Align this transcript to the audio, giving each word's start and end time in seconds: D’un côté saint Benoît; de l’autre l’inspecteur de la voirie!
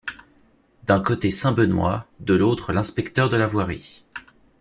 D’un 0.87 0.99
côté 0.99 1.29
saint 1.29 1.51
Benoît; 1.51 2.07
de 2.21 2.33
l’autre 2.33 2.73
l’inspecteur 2.73 3.29
de 3.29 3.37
la 3.37 3.45
voirie! 3.45 4.03